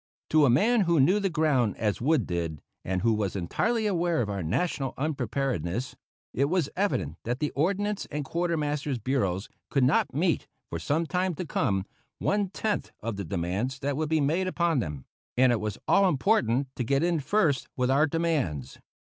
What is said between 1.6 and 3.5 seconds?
as Wood did, and who was